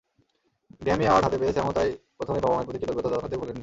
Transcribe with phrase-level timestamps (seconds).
[0.81, 3.59] Grammy award হাতে পেয়ে স্যামও তাই প্রথমেই বাবা-মায়ের প্রতি কৃতজ্ঞতা জানাতে ভোলেননি।